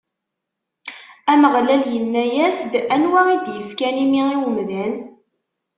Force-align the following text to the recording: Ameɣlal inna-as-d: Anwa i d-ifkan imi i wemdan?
Ameɣlal 1.31 1.83
inna-as-d: 1.97 2.73
Anwa 2.93 3.21
i 3.35 3.37
d-ifkan 3.45 3.95
imi 4.03 4.23
i 4.33 4.37
wemdan? 4.41 4.93